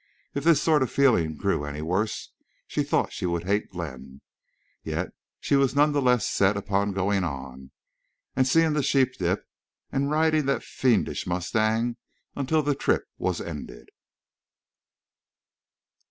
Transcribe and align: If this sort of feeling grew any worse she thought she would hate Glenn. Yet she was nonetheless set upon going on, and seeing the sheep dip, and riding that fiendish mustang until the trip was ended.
If 0.33 0.43
this 0.45 0.59
sort 0.59 0.81
of 0.81 0.89
feeling 0.91 1.37
grew 1.37 1.63
any 1.63 1.83
worse 1.83 2.31
she 2.65 2.81
thought 2.81 3.13
she 3.13 3.27
would 3.27 3.43
hate 3.43 3.69
Glenn. 3.69 4.21
Yet 4.81 5.09
she 5.39 5.55
was 5.55 5.75
nonetheless 5.75 6.27
set 6.27 6.57
upon 6.57 6.93
going 6.93 7.23
on, 7.23 7.69
and 8.35 8.47
seeing 8.47 8.73
the 8.73 8.81
sheep 8.81 9.13
dip, 9.19 9.45
and 9.91 10.09
riding 10.09 10.47
that 10.47 10.63
fiendish 10.63 11.27
mustang 11.27 11.97
until 12.35 12.63
the 12.63 12.73
trip 12.73 13.03
was 13.19 13.39
ended. 13.39 13.89